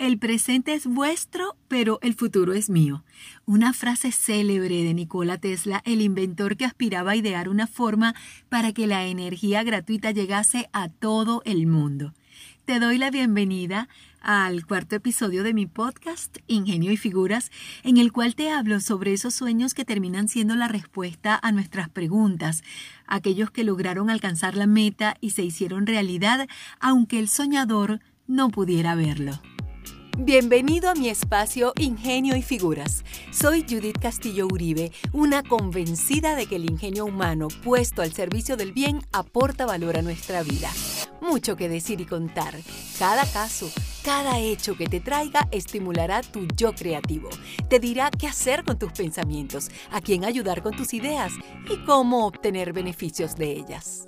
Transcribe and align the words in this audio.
El 0.00 0.16
presente 0.16 0.72
es 0.72 0.86
vuestro, 0.86 1.58
pero 1.68 1.98
el 2.00 2.14
futuro 2.14 2.54
es 2.54 2.70
mío. 2.70 3.04
Una 3.44 3.74
frase 3.74 4.12
célebre 4.12 4.82
de 4.82 4.94
Nikola 4.94 5.36
Tesla, 5.36 5.82
el 5.84 6.00
inventor 6.00 6.56
que 6.56 6.64
aspiraba 6.64 7.10
a 7.10 7.16
idear 7.16 7.50
una 7.50 7.66
forma 7.66 8.14
para 8.48 8.72
que 8.72 8.86
la 8.86 9.04
energía 9.04 9.62
gratuita 9.62 10.10
llegase 10.10 10.70
a 10.72 10.88
todo 10.88 11.42
el 11.44 11.66
mundo. 11.66 12.14
Te 12.64 12.80
doy 12.80 12.96
la 12.96 13.10
bienvenida 13.10 13.90
al 14.22 14.64
cuarto 14.64 14.96
episodio 14.96 15.42
de 15.42 15.52
mi 15.52 15.66
podcast 15.66 16.38
Ingenio 16.46 16.92
y 16.92 16.96
Figuras, 16.96 17.50
en 17.82 17.98
el 17.98 18.10
cual 18.10 18.34
te 18.34 18.50
hablo 18.50 18.80
sobre 18.80 19.12
esos 19.12 19.34
sueños 19.34 19.74
que 19.74 19.84
terminan 19.84 20.30
siendo 20.30 20.56
la 20.56 20.68
respuesta 20.68 21.38
a 21.42 21.52
nuestras 21.52 21.90
preguntas, 21.90 22.64
aquellos 23.06 23.50
que 23.50 23.64
lograron 23.64 24.08
alcanzar 24.08 24.56
la 24.56 24.66
meta 24.66 25.18
y 25.20 25.32
se 25.32 25.42
hicieron 25.42 25.86
realidad, 25.86 26.48
aunque 26.80 27.18
el 27.18 27.28
soñador 27.28 28.00
no 28.26 28.48
pudiera 28.48 28.94
verlo. 28.94 29.38
Bienvenido 30.18 30.90
a 30.90 30.94
mi 30.94 31.08
espacio 31.08 31.72
Ingenio 31.78 32.36
y 32.36 32.42
Figuras. 32.42 33.04
Soy 33.30 33.64
Judith 33.68 33.98
Castillo 33.98 34.46
Uribe, 34.46 34.92
una 35.12 35.42
convencida 35.42 36.34
de 36.34 36.46
que 36.46 36.56
el 36.56 36.70
ingenio 36.70 37.06
humano 37.06 37.48
puesto 37.64 38.02
al 38.02 38.12
servicio 38.12 38.56
del 38.56 38.72
bien 38.72 39.00
aporta 39.12 39.66
valor 39.66 39.96
a 39.96 40.02
nuestra 40.02 40.42
vida. 40.42 40.70
Mucho 41.22 41.56
que 41.56 41.68
decir 41.68 42.00
y 42.00 42.06
contar. 42.06 42.54
Cada 42.98 43.24
caso, 43.24 43.70
cada 44.04 44.38
hecho 44.38 44.76
que 44.76 44.86
te 44.86 45.00
traiga 45.00 45.48
estimulará 45.52 46.22
tu 46.22 46.46
yo 46.56 46.74
creativo. 46.74 47.30
Te 47.68 47.78
dirá 47.78 48.10
qué 48.10 48.26
hacer 48.26 48.64
con 48.64 48.78
tus 48.78 48.92
pensamientos, 48.92 49.70
a 49.90 50.00
quién 50.00 50.24
ayudar 50.24 50.62
con 50.62 50.76
tus 50.76 50.92
ideas 50.92 51.32
y 51.70 51.78
cómo 51.84 52.26
obtener 52.26 52.72
beneficios 52.72 53.36
de 53.36 53.52
ellas. 53.52 54.06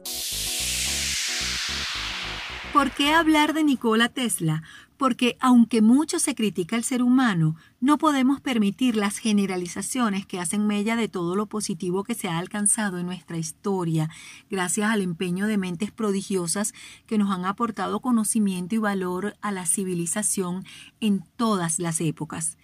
¿Por 2.72 2.90
qué 2.90 3.12
hablar 3.12 3.52
de 3.52 3.64
Nikola 3.64 4.08
Tesla? 4.08 4.62
Porque 5.02 5.36
aunque 5.40 5.82
mucho 5.82 6.20
se 6.20 6.36
critica 6.36 6.76
al 6.76 6.84
ser 6.84 7.02
humano, 7.02 7.56
no 7.80 7.98
podemos 7.98 8.40
permitir 8.40 8.94
las 8.94 9.18
generalizaciones 9.18 10.26
que 10.26 10.38
hacen 10.38 10.68
mella 10.68 10.94
de 10.94 11.08
todo 11.08 11.34
lo 11.34 11.46
positivo 11.46 12.04
que 12.04 12.14
se 12.14 12.28
ha 12.28 12.38
alcanzado 12.38 12.98
en 12.98 13.06
nuestra 13.06 13.36
historia, 13.36 14.10
gracias 14.48 14.88
al 14.88 15.00
empeño 15.00 15.48
de 15.48 15.58
mentes 15.58 15.90
prodigiosas 15.90 16.72
que 17.08 17.18
nos 17.18 17.32
han 17.32 17.46
aportado 17.46 17.98
conocimiento 17.98 18.76
y 18.76 18.78
valor 18.78 19.34
a 19.40 19.50
la 19.50 19.66
civilización 19.66 20.64
en 21.00 21.24
todas 21.34 21.80
las 21.80 22.00
épocas. 22.00 22.56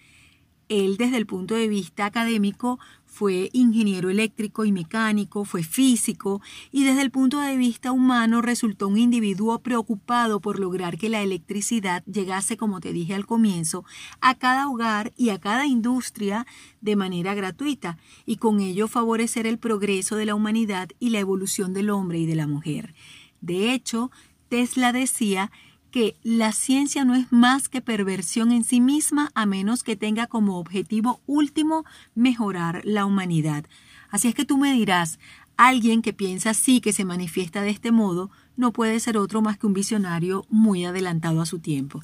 Él 0.68 0.96
desde 0.96 1.16
el 1.16 1.26
punto 1.26 1.56
de 1.56 1.66
vista 1.66 2.06
académico 2.06 2.78
fue 3.08 3.50
ingeniero 3.52 4.10
eléctrico 4.10 4.64
y 4.64 4.70
mecánico, 4.70 5.44
fue 5.44 5.62
físico 5.62 6.40
y 6.70 6.84
desde 6.84 7.02
el 7.02 7.10
punto 7.10 7.40
de 7.40 7.56
vista 7.56 7.90
humano 7.90 8.42
resultó 8.42 8.86
un 8.86 8.98
individuo 8.98 9.58
preocupado 9.60 10.40
por 10.40 10.60
lograr 10.60 10.98
que 10.98 11.08
la 11.08 11.22
electricidad 11.22 12.04
llegase, 12.04 12.56
como 12.56 12.80
te 12.80 12.92
dije 12.92 13.14
al 13.14 13.26
comienzo, 13.26 13.84
a 14.20 14.34
cada 14.36 14.68
hogar 14.68 15.12
y 15.16 15.30
a 15.30 15.38
cada 15.38 15.66
industria 15.66 16.46
de 16.80 16.96
manera 16.96 17.34
gratuita 17.34 17.98
y 18.26 18.36
con 18.36 18.60
ello 18.60 18.86
favorecer 18.86 19.46
el 19.46 19.58
progreso 19.58 20.16
de 20.16 20.26
la 20.26 20.34
humanidad 20.34 20.90
y 21.00 21.10
la 21.10 21.18
evolución 21.18 21.72
del 21.72 21.90
hombre 21.90 22.18
y 22.18 22.26
de 22.26 22.36
la 22.36 22.46
mujer. 22.46 22.94
De 23.40 23.72
hecho, 23.72 24.10
Tesla 24.48 24.92
decía 24.92 25.50
que 25.90 26.16
la 26.22 26.52
ciencia 26.52 27.04
no 27.04 27.14
es 27.14 27.32
más 27.32 27.68
que 27.68 27.80
perversión 27.80 28.52
en 28.52 28.64
sí 28.64 28.80
misma 28.80 29.30
a 29.34 29.46
menos 29.46 29.82
que 29.82 29.96
tenga 29.96 30.26
como 30.26 30.58
objetivo 30.58 31.20
último 31.26 31.84
mejorar 32.14 32.82
la 32.84 33.04
humanidad. 33.04 33.64
Así 34.10 34.28
es 34.28 34.34
que 34.34 34.44
tú 34.44 34.58
me 34.58 34.72
dirás, 34.72 35.18
alguien 35.56 36.02
que 36.02 36.12
piensa 36.12 36.50
así, 36.50 36.80
que 36.80 36.92
se 36.92 37.04
manifiesta 37.04 37.62
de 37.62 37.70
este 37.70 37.92
modo, 37.92 38.30
no 38.56 38.72
puede 38.72 39.00
ser 39.00 39.18
otro 39.18 39.42
más 39.42 39.58
que 39.58 39.66
un 39.66 39.74
visionario 39.74 40.46
muy 40.48 40.84
adelantado 40.84 41.40
a 41.40 41.46
su 41.46 41.58
tiempo. 41.58 42.00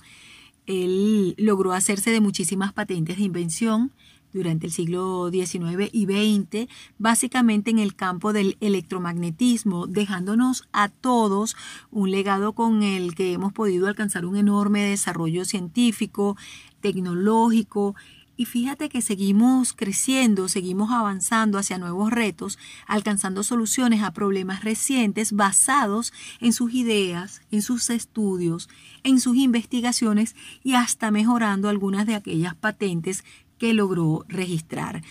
Él 0.67 1.35
logró 1.39 1.73
hacerse 1.73 2.11
de 2.11 2.21
muchísimas 2.21 2.73
patentes 2.73 3.19
de 3.19 3.25
invención, 3.25 3.93
durante 4.35 4.67
el 4.67 4.73
siglo 4.73 5.31
XIX 5.31 5.89
y 5.93 6.05
XX, 6.05 6.69
básicamente 6.99 7.71
en 7.71 7.79
el 7.79 7.95
campo 7.95 8.35
del 8.35 8.59
electromagnetismo, 8.61 9.87
dejándonos 9.87 10.69
a 10.73 10.89
todos 10.89 11.57
un 11.91 12.11
legado 12.11 12.53
con 12.53 12.83
el 12.83 13.15
que 13.15 13.33
hemos 13.33 13.53
podido 13.53 13.87
alcanzar 13.87 14.27
un 14.27 14.37
enorme 14.37 14.85
desarrollo 14.85 15.47
científico, 15.47 16.37
tecnológico 16.81 17.95
y 18.37 18.47
fíjate 18.47 18.89
que 18.89 19.01
seguimos 19.01 19.73
creciendo, 19.73 20.49
seguimos 20.49 20.91
avanzando 20.91 21.57
hacia 21.57 21.79
nuevos 21.79 22.11
retos, 22.11 22.59
alcanzando 22.87 23.45
soluciones 23.45 24.03
a 24.03 24.13
problemas 24.13 24.65
recientes 24.65 25.33
basados 25.33 26.13
en 26.41 26.53
sus 26.53 26.75
ideas, 26.75 27.43
en 27.53 27.63
sus 27.63 27.91
estudios, 27.91 28.69
en 29.05 29.21
sus 29.21 29.37
investigaciones 29.37 30.35
y 30.65 30.75
hasta 30.75 31.13
mejorando 31.13 31.69
algunas 31.69 32.07
de 32.07 32.17
aquellas 32.17 32.57
patentes 32.57 33.25
que 33.65 33.73
logró 33.73 34.27
registrar. 34.29 35.03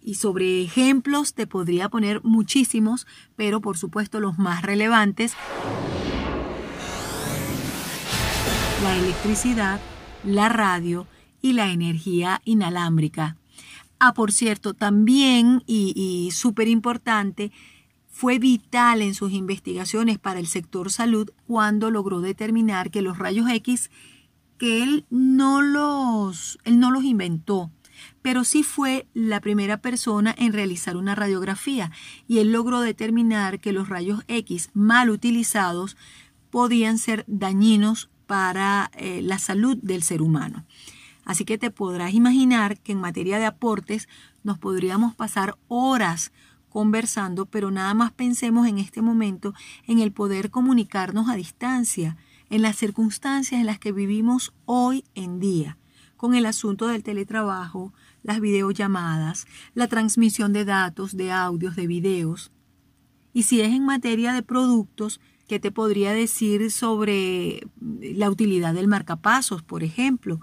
Y 0.00 0.14
sobre 0.14 0.62
ejemplos 0.62 1.34
te 1.34 1.46
podría 1.46 1.90
poner 1.90 2.24
muchísimos, 2.24 3.06
pero 3.36 3.60
por 3.60 3.76
supuesto 3.76 4.18
los 4.18 4.38
más 4.38 4.62
relevantes. 4.62 5.34
La 8.82 8.96
electricidad, 8.96 9.78
la 10.24 10.48
radio 10.48 11.06
y 11.42 11.52
la 11.52 11.70
energía 11.70 12.40
inalámbrica. 12.46 13.36
Ah, 13.98 14.14
por 14.14 14.32
cierto, 14.32 14.72
también 14.72 15.62
y, 15.66 15.92
y 15.94 16.30
súper 16.30 16.66
importante, 16.68 17.52
fue 18.08 18.38
vital 18.38 19.02
en 19.02 19.14
sus 19.14 19.32
investigaciones 19.32 20.18
para 20.18 20.40
el 20.40 20.46
sector 20.46 20.90
salud 20.90 21.28
cuando 21.46 21.90
logró 21.90 22.22
determinar 22.22 22.90
que 22.90 23.02
los 23.02 23.18
rayos 23.18 23.50
X, 23.50 23.90
que 24.56 24.82
él 24.82 25.04
no 25.10 25.60
los, 25.60 26.58
él 26.64 26.80
no 26.80 26.90
los 26.90 27.04
inventó, 27.04 27.70
pero 28.22 28.44
sí 28.44 28.62
fue 28.62 29.06
la 29.14 29.40
primera 29.40 29.78
persona 29.78 30.34
en 30.36 30.52
realizar 30.52 30.96
una 30.96 31.14
radiografía 31.14 31.90
y 32.26 32.38
él 32.38 32.52
logró 32.52 32.80
determinar 32.80 33.60
que 33.60 33.72
los 33.72 33.88
rayos 33.88 34.24
X 34.28 34.70
mal 34.74 35.10
utilizados 35.10 35.96
podían 36.50 36.98
ser 36.98 37.24
dañinos 37.26 38.10
para 38.26 38.90
eh, 38.94 39.22
la 39.22 39.38
salud 39.38 39.78
del 39.82 40.02
ser 40.02 40.22
humano. 40.22 40.64
Así 41.24 41.44
que 41.44 41.58
te 41.58 41.70
podrás 41.70 42.14
imaginar 42.14 42.78
que 42.78 42.92
en 42.92 43.00
materia 43.00 43.38
de 43.38 43.46
aportes 43.46 44.08
nos 44.42 44.58
podríamos 44.58 45.14
pasar 45.14 45.58
horas 45.68 46.32
conversando, 46.68 47.46
pero 47.46 47.70
nada 47.70 47.94
más 47.94 48.12
pensemos 48.12 48.66
en 48.66 48.78
este 48.78 49.02
momento 49.02 49.54
en 49.86 49.98
el 49.98 50.12
poder 50.12 50.50
comunicarnos 50.50 51.28
a 51.28 51.36
distancia, 51.36 52.16
en 52.50 52.62
las 52.62 52.76
circunstancias 52.76 53.60
en 53.60 53.66
las 53.66 53.78
que 53.78 53.92
vivimos 53.92 54.54
hoy 54.64 55.04
en 55.14 55.38
día 55.38 55.76
con 56.18 56.34
el 56.34 56.44
asunto 56.44 56.88
del 56.88 57.02
teletrabajo, 57.02 57.94
las 58.22 58.40
videollamadas, 58.40 59.46
la 59.72 59.86
transmisión 59.86 60.52
de 60.52 60.66
datos, 60.66 61.16
de 61.16 61.32
audios, 61.32 61.76
de 61.76 61.86
videos. 61.86 62.50
Y 63.32 63.44
si 63.44 63.62
es 63.62 63.72
en 63.72 63.86
materia 63.86 64.32
de 64.32 64.42
productos, 64.42 65.20
¿qué 65.46 65.60
te 65.60 65.70
podría 65.70 66.12
decir 66.12 66.70
sobre 66.70 67.66
la 67.80 68.28
utilidad 68.28 68.74
del 68.74 68.88
marcapasos, 68.88 69.62
por 69.62 69.84
ejemplo? 69.84 70.40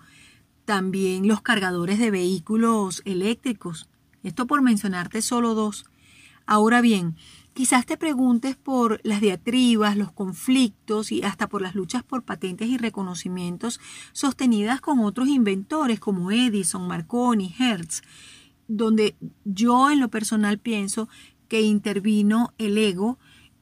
También 0.64 1.28
los 1.28 1.42
cargadores 1.42 2.00
de 2.00 2.10
vehículos 2.10 3.02
eléctricos. 3.06 3.90
Esto 4.24 4.48
por 4.48 4.62
mencionarte 4.62 5.22
solo 5.22 5.54
dos. 5.54 5.86
Ahora 6.48 6.80
bien, 6.80 7.18
Quizás 7.56 7.86
te 7.86 7.96
preguntes 7.96 8.58
por 8.58 9.00
las 9.06 9.22
diatribas, 9.22 9.96
los 9.96 10.12
conflictos 10.12 11.14
y 11.14 11.24
hasta 11.24 11.48
por 11.48 11.62
las 11.62 11.74
luchas 11.74 12.04
por 12.04 12.24
patentes 12.24 12.68
y 12.68 12.78
reconocimientos 12.78 13.80
sostenidas 14.12 14.82
con 14.82 15.00
otros 15.00 15.30
inventores 15.30 16.02
como 16.02 16.32
Edison, 16.32 16.86
Marconi, 16.86 17.56
Hertz, 17.58 18.02
donde 18.68 19.16
yo 19.46 19.90
en 19.90 20.02
lo 20.02 20.10
personal 20.10 20.60
pienso 20.60 21.08
que 21.48 21.62
intervino 21.62 22.54
el 22.58 22.78
ego 22.78 23.20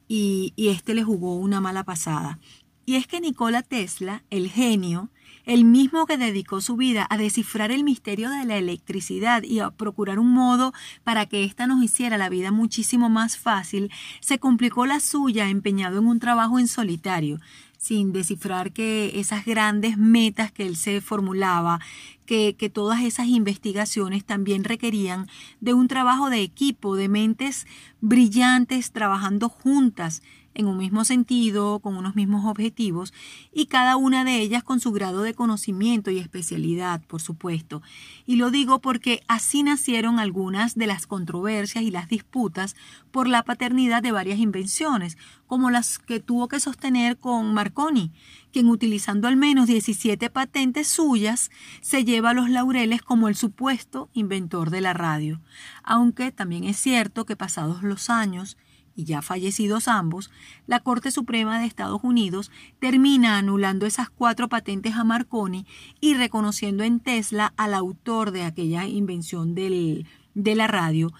y, 0.08 0.52
y 0.56 0.70
este 0.70 0.94
le 0.94 1.04
jugó 1.04 1.36
una 1.36 1.60
mala 1.60 1.84
pasada. 1.84 2.40
Y 2.86 2.96
es 2.96 3.06
que 3.06 3.20
Nikola 3.20 3.62
Tesla, 3.62 4.24
el 4.28 4.50
genio, 4.50 5.10
el 5.44 5.64
mismo 5.64 6.06
que 6.06 6.16
dedicó 6.16 6.60
su 6.60 6.76
vida 6.76 7.06
a 7.10 7.18
descifrar 7.18 7.70
el 7.70 7.84
misterio 7.84 8.30
de 8.30 8.44
la 8.44 8.56
electricidad 8.56 9.42
y 9.42 9.60
a 9.60 9.70
procurar 9.70 10.18
un 10.18 10.32
modo 10.32 10.72
para 11.02 11.26
que 11.26 11.44
ésta 11.44 11.66
nos 11.66 11.82
hiciera 11.82 12.18
la 12.18 12.28
vida 12.28 12.50
muchísimo 12.50 13.08
más 13.08 13.36
fácil, 13.36 13.90
se 14.20 14.38
complicó 14.38 14.86
la 14.86 15.00
suya 15.00 15.48
empeñado 15.48 15.98
en 15.98 16.06
un 16.06 16.18
trabajo 16.18 16.58
en 16.58 16.68
solitario, 16.68 17.38
sin 17.76 18.12
descifrar 18.12 18.72
que 18.72 19.20
esas 19.20 19.44
grandes 19.44 19.98
metas 19.98 20.50
que 20.50 20.66
él 20.66 20.76
se 20.76 21.02
formulaba, 21.02 21.80
que, 22.24 22.56
que, 22.56 22.70
todas 22.70 23.02
esas 23.02 23.26
investigaciones 23.26 24.24
también 24.24 24.64
requerían 24.64 25.28
de 25.60 25.74
un 25.74 25.88
trabajo 25.88 26.30
de 26.30 26.40
equipo, 26.40 26.96
de 26.96 27.10
mentes 27.10 27.66
brillantes 28.00 28.92
trabajando 28.92 29.50
juntas 29.50 30.22
en 30.54 30.66
un 30.66 30.78
mismo 30.78 31.04
sentido, 31.04 31.80
con 31.80 31.96
unos 31.96 32.14
mismos 32.14 32.44
objetivos, 32.44 33.12
y 33.52 33.66
cada 33.66 33.96
una 33.96 34.24
de 34.24 34.40
ellas 34.40 34.62
con 34.62 34.80
su 34.80 34.92
grado 34.92 35.22
de 35.22 35.34
conocimiento 35.34 36.10
y 36.10 36.18
especialidad, 36.18 37.02
por 37.06 37.20
supuesto. 37.20 37.82
Y 38.26 38.36
lo 38.36 38.50
digo 38.50 38.80
porque 38.80 39.22
así 39.28 39.62
nacieron 39.62 40.18
algunas 40.18 40.74
de 40.74 40.86
las 40.86 41.06
controversias 41.06 41.84
y 41.84 41.90
las 41.90 42.08
disputas 42.08 42.76
por 43.10 43.28
la 43.28 43.42
paternidad 43.42 44.02
de 44.02 44.12
varias 44.12 44.38
invenciones, 44.38 45.18
como 45.46 45.70
las 45.70 45.98
que 45.98 46.20
tuvo 46.20 46.48
que 46.48 46.60
sostener 46.60 47.18
con 47.18 47.52
Marconi, 47.54 48.12
quien 48.52 48.68
utilizando 48.68 49.28
al 49.28 49.36
menos 49.36 49.66
17 49.66 50.30
patentes 50.30 50.88
suyas 50.88 51.50
se 51.80 52.04
lleva 52.04 52.34
los 52.34 52.48
laureles 52.48 53.02
como 53.02 53.28
el 53.28 53.34
supuesto 53.34 54.08
inventor 54.14 54.70
de 54.70 54.80
la 54.80 54.92
radio. 54.92 55.40
Aunque 55.82 56.32
también 56.32 56.64
es 56.64 56.76
cierto 56.76 57.26
que 57.26 57.36
pasados 57.36 57.82
los 57.82 58.10
años, 58.10 58.56
y 58.96 59.04
ya 59.04 59.22
fallecidos 59.22 59.88
ambos, 59.88 60.30
la 60.66 60.80
Corte 60.80 61.10
Suprema 61.10 61.58
de 61.58 61.66
Estados 61.66 62.00
Unidos 62.02 62.50
termina 62.78 63.38
anulando 63.38 63.86
esas 63.86 64.10
cuatro 64.10 64.48
patentes 64.48 64.94
a 64.94 65.04
Marconi 65.04 65.66
y 66.00 66.14
reconociendo 66.14 66.84
en 66.84 67.00
Tesla 67.00 67.52
al 67.56 67.74
autor 67.74 68.30
de 68.30 68.42
aquella 68.42 68.86
invención 68.86 69.54
de 69.54 70.06
la 70.34 70.66
radio, 70.66 71.12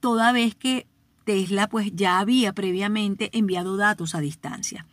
toda 0.00 0.32
vez 0.32 0.54
que 0.54 0.86
Tesla 1.24 1.68
pues 1.68 1.90
ya 1.94 2.18
había 2.18 2.52
previamente 2.52 3.30
enviado 3.36 3.76
datos 3.76 4.14
a 4.14 4.20
distancia. 4.20 4.86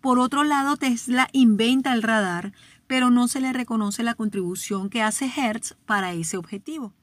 Por 0.00 0.18
otro 0.18 0.44
lado, 0.44 0.76
Tesla 0.76 1.28
inventa 1.32 1.92
el 1.92 2.02
radar, 2.02 2.52
pero 2.86 3.10
no 3.10 3.28
se 3.28 3.40
le 3.40 3.52
reconoce 3.52 4.02
la 4.02 4.14
contribución 4.14 4.88
que 4.88 5.02
hace 5.02 5.26
Hertz 5.26 5.76
para 5.84 6.12
ese 6.12 6.36
objetivo. 6.36 6.94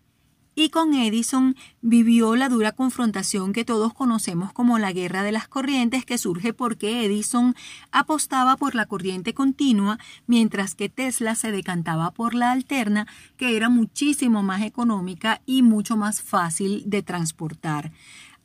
Y 0.53 0.69
con 0.69 0.94
Edison 0.94 1.56
vivió 1.81 2.36
la 2.36 2.50
dura 2.50 2.74
confrontación 2.74 3.53
que 3.53 3.63
todos 3.63 3.94
conocemos 3.94 4.51
como 4.51 4.80
la 4.80 4.92
guerra 4.92 5.24
de 5.24 5.31
las 5.31 5.48
corrientes 5.48 6.06
que 6.06 6.18
surge 6.18 6.53
porque 6.53 7.06
Edison 7.06 7.56
apostaba 7.92 8.57
por 8.57 8.75
la 8.75 8.86
corriente 8.86 9.33
continua 9.33 9.98
mientras 10.27 10.75
que 10.75 10.89
Tesla 10.89 11.36
se 11.36 11.51
decantaba 11.51 12.12
por 12.12 12.33
la 12.33 12.51
alterna 12.51 13.07
que 13.38 13.56
era 13.56 13.69
muchísimo 13.69 14.44
más 14.44 14.63
económica 14.63 15.42
y 15.45 15.62
mucho 15.62 15.95
más 15.95 16.21
fácil 16.21 16.83
de 16.86 17.01
transportar. 17.01 17.94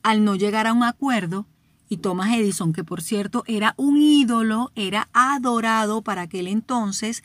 Al 0.01 0.23
no 0.23 0.35
llegar 0.35 0.67
a 0.67 0.73
un 0.73 0.83
acuerdo, 0.83 1.45
y 1.89 1.97
Thomas 1.97 2.31
Edison, 2.31 2.73
que 2.73 2.83
por 2.83 3.01
cierto 3.01 3.43
era 3.47 3.73
un 3.77 3.97
ídolo, 3.97 4.71
era 4.75 5.09
adorado 5.13 6.01
para 6.01 6.23
aquel 6.23 6.47
entonces, 6.47 7.23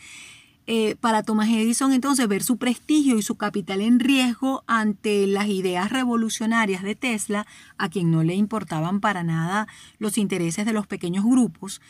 eh, 0.66 0.96
para 1.00 1.24
Thomas 1.24 1.48
Edison 1.48 1.92
entonces 1.92 2.28
ver 2.28 2.42
su 2.42 2.56
prestigio 2.56 3.18
y 3.18 3.22
su 3.22 3.36
capital 3.36 3.80
en 3.80 3.98
riesgo 3.98 4.62
ante 4.66 5.26
las 5.26 5.48
ideas 5.48 5.90
revolucionarias 5.90 6.82
de 6.82 6.94
Tesla, 6.94 7.46
a 7.78 7.88
quien 7.88 8.10
no 8.10 8.22
le 8.22 8.34
importaban 8.34 9.00
para 9.00 9.24
nada 9.24 9.66
los 9.98 10.18
intereses 10.18 10.64
de 10.64 10.72
los 10.72 10.86
pequeños 10.86 11.24
grupos, 11.24 11.80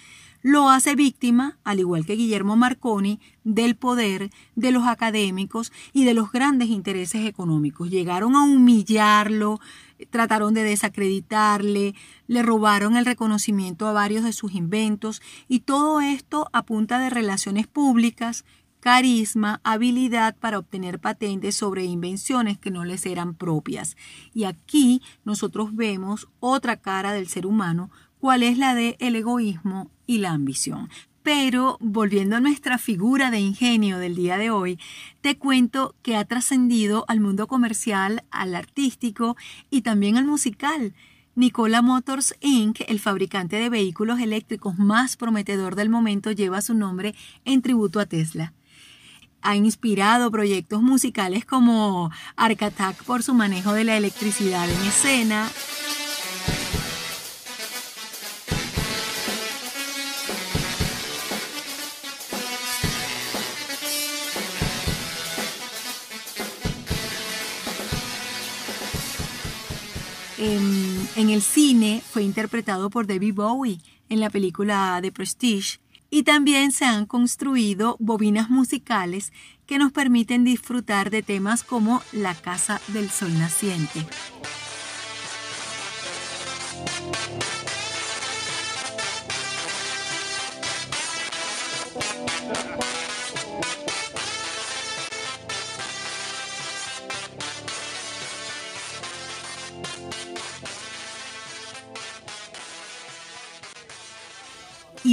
lo 0.43 0.69
hace 0.69 0.97
víctima, 0.97 1.59
al 1.65 1.79
igual 1.79 2.05
que 2.05 2.17
Guillermo 2.17 2.57
Marconi, 2.57 3.21
del 3.45 3.77
poder, 3.77 4.31
de 4.57 4.73
los 4.73 4.87
académicos 4.87 5.73
y 5.93 6.05
de 6.05 6.15
los 6.15 6.33
grandes 6.33 6.69
intereses 6.69 7.27
económicos. 7.27 7.91
Llegaron 7.91 8.35
a 8.35 8.43
humillarlo, 8.43 9.61
trataron 10.11 10.53
de 10.53 10.65
desacreditarle, 10.65 11.95
le 12.27 12.43
robaron 12.43 12.97
el 12.97 13.07
reconocimiento 13.07 13.87
a 13.87 13.93
varios 13.93 14.25
de 14.25 14.33
sus 14.33 14.53
inventos 14.55 15.23
y 15.49 15.61
todo 15.61 16.01
esto 16.01 16.49
a 16.53 16.65
punta 16.65 16.99
de 16.99 17.11
relaciones 17.11 17.67
públicas, 17.69 18.45
carisma, 18.81 19.61
habilidad 19.63 20.35
para 20.35 20.59
obtener 20.59 20.99
patentes 20.99 21.55
sobre 21.55 21.85
invenciones 21.85 22.59
que 22.59 22.73
no 22.73 22.85
les 22.85 23.07
eran 23.07 23.35
propias. 23.35 23.97
Y 24.35 24.43
aquí 24.43 25.03
nosotros 25.25 25.77
vemos 25.77 26.29
otra 26.41 26.79
cara 26.79 27.13
del 27.13 27.29
ser 27.29 27.47
humano, 27.47 27.93
cuál 28.23 28.45
es 28.45 28.57
la 28.57 28.77
de 28.77 28.97
el 29.01 29.17
egoísmo 29.17 29.91
y 30.07 30.19
la 30.19 30.31
ambición. 30.31 30.89
Pero 31.25 31.77
volviendo 31.81 32.37
a 32.37 32.41
nuestra 32.41 32.79
figura 32.79 33.33
de 33.33 33.41
ingenio 33.41 33.99
del 33.99 34.15
día 34.15 34.39
de 34.39 34.49
hoy, 34.49 34.79
te 35.23 35.37
cuento 35.39 35.97
que 36.03 36.15
ha 36.15 36.25
trascendido 36.25 37.05
al 37.09 37.19
mundo 37.19 37.49
comercial, 37.49 38.23
al 38.31 38.55
artístico 38.55 39.37
y 39.71 39.83
también 39.83 40.17
al 40.19 40.25
musical. 40.25 40.95
Nikola 41.35 41.83
Motors 41.83 42.37
Inc., 42.41 42.83
el 42.87 43.01
fabricante 43.01 43.57
de 43.57 43.69
vehículos 43.69 44.21
eléctricos 44.21 44.79
más 44.79 45.17
prometedor 45.17 45.75
del 45.75 45.91
momento, 45.91 46.31
lleva 46.31 46.63
su 46.63 46.75
nombre 46.75 47.17
en 47.45 47.61
tributo 47.61 47.99
a 47.99 48.07
Tesla. 48.07 48.53
Ha 49.41 49.57
inspirado 49.57 50.31
proyectos 50.31 50.81
musicales 50.81 51.45
como 51.45 52.13
Arc 52.37 52.63
Attack 52.63 53.03
por 53.03 53.25
su 53.25 53.35
manejo 53.35 53.73
de 53.73 53.83
la 53.83 53.97
electricidad 53.97 54.71
en 54.71 54.87
escena, 54.87 55.51
en, 70.43 71.31
el 71.31 71.41
cine 71.41 72.03
fue 72.05 72.25
interpretado 72.25 72.91
por 72.91 73.07
David 73.07 73.35
Bowie 73.35 73.79
en 74.09 74.21
la 74.21 74.29
película 74.29 74.99
The 75.01 75.13
Prestige 75.13 75.79
y 76.11 76.25
también 76.25 76.73
se 76.73 76.85
han 76.85 77.07
construido 77.07 77.97
bobinas 78.01 78.51
musicales 78.51 79.33
que 79.67 79.79
nos 79.79 79.93
permiten 79.93 80.45
disfrutar 80.45 81.11
de 81.11 81.23
temas 81.23 81.63
como 81.63 82.03
La 82.13 82.35
Casa 82.35 82.81
del 82.89 83.09
Sol 83.09 83.33
Naciente. 83.39 84.05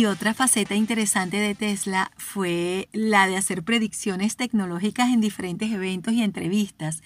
Otra 0.05 0.33
faceta 0.33 0.75
interesante 0.75 1.37
de 1.37 1.55
Tesla 1.55 2.11
fue 2.17 2.89
la 2.93 3.27
de 3.27 3.37
hacer 3.37 3.63
predicciones 3.63 4.35
tecnológicas 4.35 5.09
en 5.09 5.19
diferentes 5.19 5.71
eventos 5.71 6.13
y 6.13 6.23
entrevistas. 6.23 7.01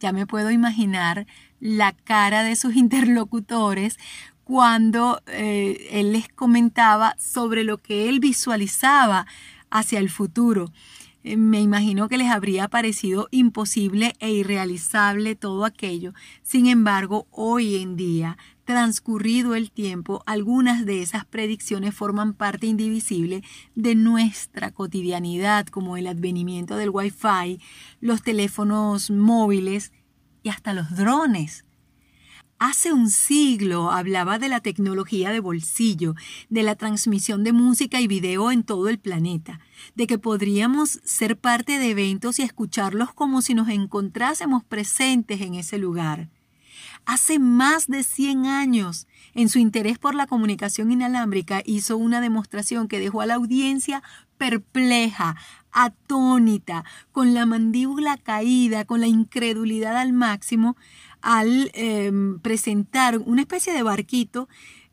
Ya 0.00 0.12
me 0.12 0.26
puedo 0.26 0.50
imaginar 0.50 1.26
la 1.60 1.92
cara 1.92 2.42
de 2.42 2.54
sus 2.54 2.76
interlocutores 2.76 3.98
cuando 4.44 5.22
eh, 5.26 5.88
él 5.90 6.12
les 6.12 6.28
comentaba 6.28 7.16
sobre 7.18 7.64
lo 7.64 7.78
que 7.78 8.08
él 8.08 8.20
visualizaba 8.20 9.26
hacia 9.70 9.98
el 9.98 10.10
futuro. 10.10 10.72
Eh, 11.24 11.36
me 11.36 11.60
imagino 11.60 12.08
que 12.08 12.18
les 12.18 12.30
habría 12.30 12.68
parecido 12.68 13.28
imposible 13.32 14.14
e 14.20 14.30
irrealizable 14.30 15.34
todo 15.34 15.64
aquello. 15.64 16.14
Sin 16.42 16.66
embargo, 16.66 17.26
hoy 17.30 17.76
en 17.82 17.96
día 17.96 18.38
transcurrido 18.66 19.54
el 19.54 19.70
tiempo, 19.70 20.22
algunas 20.26 20.84
de 20.84 21.00
esas 21.00 21.24
predicciones 21.24 21.94
forman 21.94 22.34
parte 22.34 22.66
indivisible 22.66 23.42
de 23.76 23.94
nuestra 23.94 24.72
cotidianidad, 24.72 25.66
como 25.68 25.96
el 25.96 26.08
advenimiento 26.08 26.76
del 26.76 26.90
Wi-Fi, 26.90 27.60
los 28.00 28.22
teléfonos 28.22 29.10
móviles 29.10 29.92
y 30.42 30.50
hasta 30.50 30.74
los 30.74 30.94
drones. 30.96 31.64
Hace 32.58 32.92
un 32.92 33.08
siglo 33.08 33.90
hablaba 33.90 34.38
de 34.38 34.48
la 34.48 34.60
tecnología 34.60 35.30
de 35.30 35.40
bolsillo, 35.40 36.14
de 36.48 36.62
la 36.62 36.74
transmisión 36.74 37.44
de 37.44 37.52
música 37.52 38.00
y 38.00 38.08
video 38.08 38.50
en 38.50 38.64
todo 38.64 38.88
el 38.88 38.98
planeta, 38.98 39.60
de 39.94 40.06
que 40.06 40.18
podríamos 40.18 41.00
ser 41.04 41.38
parte 41.38 41.78
de 41.78 41.90
eventos 41.90 42.40
y 42.40 42.42
escucharlos 42.42 43.12
como 43.14 43.42
si 43.42 43.54
nos 43.54 43.68
encontrásemos 43.68 44.64
presentes 44.64 45.40
en 45.40 45.54
ese 45.54 45.78
lugar 45.78 46.30
hace 47.04 47.38
más 47.38 47.86
de 47.86 48.02
100 48.02 48.46
años, 48.46 49.06
en 49.34 49.48
su 49.48 49.58
interés 49.58 49.98
por 49.98 50.14
la 50.14 50.26
comunicación 50.26 50.90
inalámbrica, 50.90 51.62
hizo 51.64 51.96
una 51.96 52.20
demostración 52.20 52.88
que 52.88 53.00
dejó 53.00 53.20
a 53.20 53.26
la 53.26 53.34
audiencia 53.34 54.02
perpleja, 54.38 55.36
atónita, 55.72 56.84
con 57.12 57.34
la 57.34 57.46
mandíbula 57.46 58.16
caída, 58.16 58.84
con 58.84 59.00
la 59.00 59.06
incredulidad 59.06 59.96
al 59.96 60.12
máximo, 60.12 60.76
al 61.20 61.70
em, 61.74 62.38
presentar 62.40 63.18
una 63.18 63.42
especie 63.42 63.72
de 63.72 63.82
barquito 63.82 64.48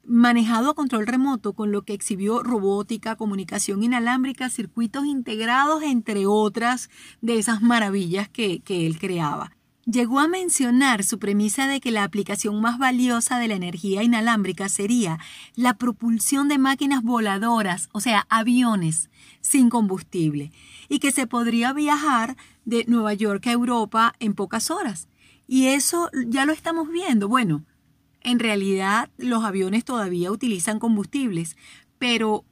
manejado 0.05 0.71
a 0.71 0.75
control 0.75 1.07
remoto, 1.07 1.53
con 1.53 1.71
lo 1.71 1.83
que 1.83 1.93
exhibió 1.93 2.43
robótica, 2.43 3.15
comunicación 3.15 3.83
inalámbrica, 3.83 4.49
circuitos 4.49 5.05
integrados, 5.05 5.83
entre 5.83 6.25
otras 6.25 6.89
de 7.21 7.37
esas 7.37 7.61
maravillas 7.61 8.27
que 8.27 8.61
él 8.67 8.99
creaba. 8.99 9.51
Llegó 9.85 10.19
a 10.19 10.29
mencionar 10.29 11.03
su 11.03 11.19
premisa 11.19 11.67
de 11.67 11.81
que 11.81 11.91
la 11.91 12.05
aplicación 12.05 12.61
más 12.61 12.77
valiosa 12.77 13.37
de 13.37 13.49
la 13.49 13.55
energía 13.55 14.01
inalámbrica 14.01 14.69
sería 14.69 15.19
la 15.55 15.77
propulsión 15.77 16.47
de 16.47 16.57
máquinas 16.57 17.03
voladoras, 17.03 17.89
o 17.91 17.99
sea, 17.99 18.25
aviones 18.29 19.09
sin 19.41 19.69
combustible, 19.69 20.51
y 20.87 20.99
que 20.99 21.11
se 21.11 21.27
podría 21.27 21.73
viajar 21.73 22.37
de 22.63 22.85
Nueva 22.87 23.13
York 23.13 23.45
a 23.47 23.51
Europa 23.51 24.13
en 24.19 24.35
pocas 24.35 24.71
horas. 24.71 25.09
Y 25.47 25.65
eso 25.67 26.09
ya 26.27 26.45
lo 26.45 26.53
estamos 26.53 26.89
viendo. 26.89 27.27
Bueno, 27.27 27.65
En 28.25 28.39
realidad, 28.39 29.09
los 29.17 29.43
aviones 29.43 29.83
todavía 29.83 30.31
utilizan 30.31 30.79
combustibles, 30.79 31.57
pero 31.99 32.45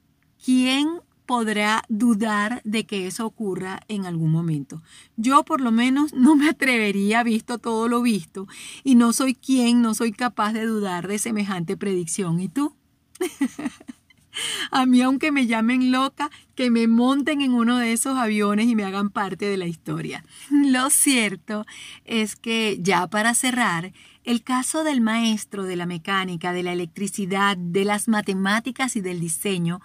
¿quién 0.44 1.00
podrá 1.32 1.82
dudar 1.88 2.60
de 2.62 2.84
que 2.84 3.06
eso 3.06 3.24
ocurra 3.24 3.80
en 3.88 4.04
algún 4.04 4.30
momento. 4.30 4.82
Yo 5.16 5.44
por 5.44 5.62
lo 5.62 5.72
menos 5.72 6.12
no 6.26 6.36
me 6.36 6.50
atrevería, 6.50 7.22
visto 7.22 7.56
todo 7.56 7.88
lo 7.88 8.02
visto, 8.02 8.46
y 8.84 8.96
no 8.96 9.14
soy 9.14 9.34
quien, 9.34 9.80
no 9.80 9.94
soy 9.94 10.12
capaz 10.12 10.52
de 10.52 10.66
dudar 10.66 11.08
de 11.08 11.18
semejante 11.18 11.74
predicción. 11.78 12.38
¿Y 12.38 12.50
tú? 12.50 12.76
A 14.70 14.84
mí, 14.84 15.00
aunque 15.00 15.32
me 15.32 15.46
llamen 15.46 15.90
loca, 15.90 16.30
que 16.54 16.70
me 16.70 16.86
monten 16.86 17.40
en 17.40 17.54
uno 17.54 17.78
de 17.78 17.94
esos 17.94 18.18
aviones 18.18 18.66
y 18.66 18.74
me 18.74 18.84
hagan 18.84 19.08
parte 19.08 19.46
de 19.46 19.56
la 19.56 19.66
historia. 19.66 20.26
Lo 20.50 20.90
cierto 20.90 21.64
es 22.04 22.36
que, 22.36 22.76
ya 22.78 23.06
para 23.06 23.32
cerrar, 23.32 23.94
el 24.24 24.42
caso 24.42 24.84
del 24.84 25.00
maestro 25.00 25.62
de 25.62 25.76
la 25.76 25.86
mecánica, 25.86 26.52
de 26.52 26.62
la 26.62 26.74
electricidad, 26.74 27.56
de 27.56 27.86
las 27.86 28.06
matemáticas 28.06 28.96
y 28.96 29.00
del 29.00 29.18
diseño, 29.18 29.80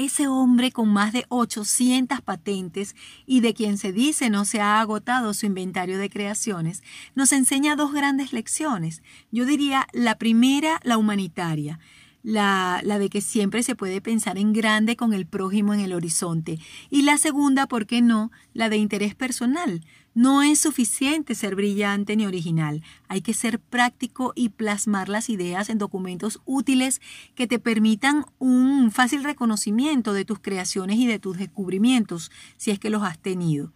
ese 0.00 0.28
hombre 0.28 0.72
con 0.72 0.88
más 0.92 1.12
de 1.12 1.26
800 1.28 2.20
patentes 2.22 2.96
y 3.26 3.40
de 3.40 3.54
quien 3.54 3.78
se 3.78 3.92
dice 3.92 4.30
no 4.30 4.44
se 4.44 4.60
ha 4.60 4.80
agotado 4.80 5.34
su 5.34 5.46
inventario 5.46 5.98
de 5.98 6.10
creaciones, 6.10 6.82
nos 7.14 7.32
enseña 7.32 7.76
dos 7.76 7.92
grandes 7.92 8.32
lecciones. 8.32 9.02
Yo 9.30 9.44
diría 9.44 9.86
la 9.92 10.18
primera, 10.18 10.80
la 10.82 10.98
humanitaria 10.98 11.78
la, 12.22 12.80
la, 12.84 12.98
de 12.98 13.08
que 13.08 13.20
siempre 13.20 13.62
se 13.62 13.74
puede 13.74 14.00
pensar 14.00 14.38
en 14.38 14.52
grande 14.52 14.96
con 14.96 15.12
el 15.12 15.26
prójimo 15.26 15.74
en 15.74 15.80
el 15.80 15.92
horizonte. 15.92 16.58
Y 16.90 17.02
la 17.02 17.18
segunda, 17.18 17.66
¿por 17.66 17.86
qué 17.86 18.02
no?, 18.02 18.30
la 18.52 18.68
de 18.68 18.76
interés 18.76 19.14
personal. 19.14 19.82
No 20.12 20.42
es 20.42 20.58
suficiente 20.58 21.34
ser 21.34 21.54
brillante 21.54 22.16
ni 22.16 22.26
original. 22.26 22.82
Hay 23.06 23.20
que 23.20 23.32
ser 23.32 23.60
práctico 23.60 24.32
y 24.34 24.48
plasmar 24.48 25.08
las 25.08 25.30
ideas 25.30 25.70
en 25.70 25.78
documentos 25.78 26.40
útiles 26.44 27.00
que 27.36 27.46
te 27.46 27.60
permitan 27.60 28.26
un 28.38 28.90
fácil 28.90 29.22
reconocimiento 29.22 30.12
de 30.12 30.24
tus 30.24 30.40
creaciones 30.40 30.98
y 30.98 31.06
de 31.06 31.20
tus 31.20 31.38
descubrimientos, 31.38 32.32
si 32.56 32.72
es 32.72 32.80
que 32.80 32.90
los 32.90 33.04
has 33.04 33.18
tenido. 33.18 33.72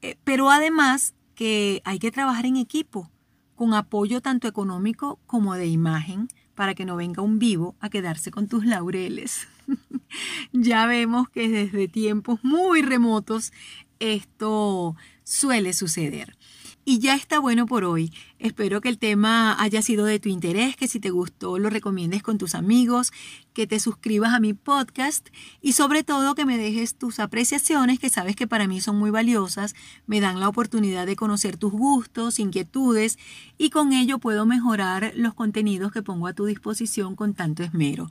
Eh, 0.00 0.16
pero 0.22 0.48
además 0.48 1.14
que 1.34 1.82
hay 1.84 1.98
que 1.98 2.12
trabajar 2.12 2.46
en 2.46 2.56
equipo, 2.56 3.10
con 3.56 3.74
apoyo 3.74 4.20
tanto 4.20 4.48
económico 4.48 5.18
como 5.26 5.54
de 5.54 5.66
imagen, 5.66 6.28
para 6.54 6.74
que 6.74 6.84
no 6.84 6.96
venga 6.96 7.22
un 7.22 7.38
vivo 7.38 7.74
a 7.80 7.90
quedarse 7.90 8.30
con 8.30 8.48
tus 8.48 8.64
laureles. 8.64 9.48
ya 10.52 10.86
vemos 10.86 11.28
que 11.28 11.48
desde 11.48 11.88
tiempos 11.88 12.40
muy 12.42 12.82
remotos 12.82 13.52
esto 13.98 14.96
suele 15.24 15.72
suceder. 15.72 16.36
Y 16.84 16.98
ya 16.98 17.14
está 17.14 17.38
bueno 17.38 17.66
por 17.66 17.84
hoy. 17.84 18.12
Espero 18.40 18.80
que 18.80 18.88
el 18.88 18.98
tema 18.98 19.54
haya 19.62 19.82
sido 19.82 20.04
de 20.04 20.18
tu 20.18 20.28
interés, 20.28 20.74
que 20.74 20.88
si 20.88 20.98
te 20.98 21.10
gustó 21.10 21.60
lo 21.60 21.70
recomiendes 21.70 22.24
con 22.24 22.38
tus 22.38 22.56
amigos, 22.56 23.12
que 23.52 23.68
te 23.68 23.78
suscribas 23.78 24.34
a 24.34 24.40
mi 24.40 24.52
podcast 24.52 25.28
y 25.60 25.74
sobre 25.74 26.02
todo 26.02 26.34
que 26.34 26.44
me 26.44 26.58
dejes 26.58 26.96
tus 26.96 27.20
apreciaciones, 27.20 28.00
que 28.00 28.08
sabes 28.08 28.34
que 28.34 28.48
para 28.48 28.66
mí 28.66 28.80
son 28.80 28.98
muy 28.98 29.10
valiosas, 29.10 29.76
me 30.06 30.20
dan 30.20 30.40
la 30.40 30.48
oportunidad 30.48 31.06
de 31.06 31.14
conocer 31.14 31.56
tus 31.56 31.70
gustos, 31.70 32.40
inquietudes 32.40 33.16
y 33.58 33.70
con 33.70 33.92
ello 33.92 34.18
puedo 34.18 34.44
mejorar 34.44 35.12
los 35.14 35.34
contenidos 35.34 35.92
que 35.92 36.02
pongo 36.02 36.26
a 36.26 36.32
tu 36.32 36.46
disposición 36.46 37.14
con 37.14 37.34
tanto 37.34 37.62
esmero. 37.62 38.10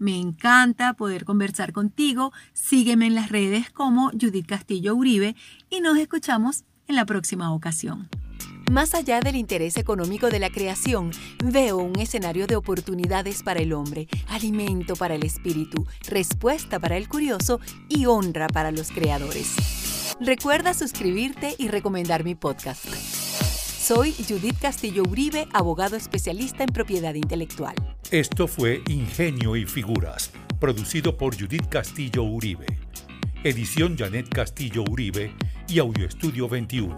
Me 0.00 0.18
encanta 0.18 0.94
poder 0.94 1.24
conversar 1.24 1.72
contigo. 1.72 2.32
Sígueme 2.52 3.06
en 3.06 3.14
las 3.14 3.30
redes 3.30 3.70
como 3.70 4.10
Judith 4.10 4.46
Castillo 4.46 4.94
Uribe 4.94 5.36
y 5.70 5.80
nos 5.80 5.98
escuchamos 5.98 6.64
en 6.88 6.96
la 6.96 7.04
próxima 7.04 7.52
ocasión. 7.52 8.08
Más 8.70 8.94
allá 8.94 9.20
del 9.20 9.36
interés 9.36 9.76
económico 9.76 10.28
de 10.28 10.38
la 10.38 10.50
creación, 10.50 11.10
veo 11.42 11.78
un 11.78 11.98
escenario 11.98 12.46
de 12.46 12.56
oportunidades 12.56 13.42
para 13.42 13.60
el 13.60 13.72
hombre, 13.72 14.08
alimento 14.28 14.94
para 14.96 15.14
el 15.14 15.24
espíritu, 15.24 15.86
respuesta 16.08 16.78
para 16.78 16.96
el 16.96 17.08
curioso 17.08 17.60
y 17.88 18.06
honra 18.06 18.46
para 18.48 18.70
los 18.70 18.90
creadores. 18.90 19.54
Recuerda 20.20 20.74
suscribirte 20.74 21.54
y 21.56 21.68
recomendar 21.68 22.24
mi 22.24 22.34
podcast. 22.34 22.86
Soy 22.86 24.12
Judith 24.12 24.58
Castillo 24.60 25.02
Uribe, 25.08 25.48
abogado 25.54 25.96
especialista 25.96 26.62
en 26.64 26.70
propiedad 26.70 27.14
intelectual. 27.14 27.74
Esto 28.10 28.46
fue 28.46 28.82
Ingenio 28.88 29.56
y 29.56 29.64
Figuras, 29.64 30.30
producido 30.60 31.16
por 31.16 31.38
Judith 31.38 31.68
Castillo 31.68 32.22
Uribe. 32.24 32.66
Edición 33.44 33.96
Janet 33.96 34.28
Castillo 34.28 34.82
Uribe 34.90 35.32
y 35.68 35.78
Audio 35.78 36.06
Estudio 36.06 36.48
21. 36.48 36.96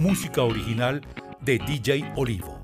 Música 0.00 0.42
original 0.42 1.00
de 1.40 1.58
DJ 1.58 2.12
Olivo. 2.16 2.57